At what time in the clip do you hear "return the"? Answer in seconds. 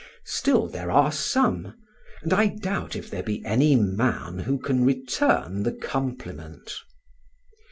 4.83-5.73